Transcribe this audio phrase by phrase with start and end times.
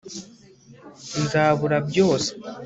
[1.21, 2.29] nzabura byose